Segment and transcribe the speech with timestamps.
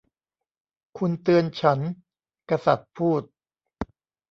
[0.97, 1.79] 'คุณเตือนฉัน!'
[2.49, 3.21] กษัตริย์พูด